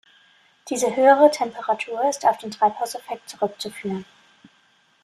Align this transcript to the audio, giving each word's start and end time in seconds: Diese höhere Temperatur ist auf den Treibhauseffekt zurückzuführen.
Diese 0.71 0.95
höhere 0.95 1.29
Temperatur 1.29 2.09
ist 2.09 2.25
auf 2.25 2.39
den 2.39 2.49
Treibhauseffekt 2.49 3.29
zurückzuführen. 3.29 4.03